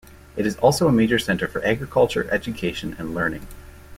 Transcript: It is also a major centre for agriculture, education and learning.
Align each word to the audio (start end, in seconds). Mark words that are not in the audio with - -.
It 0.35 0.47
is 0.47 0.57
also 0.57 0.87
a 0.87 0.91
major 0.91 1.19
centre 1.19 1.47
for 1.47 1.63
agriculture, 1.63 2.27
education 2.31 2.95
and 2.97 3.13
learning. 3.13 3.45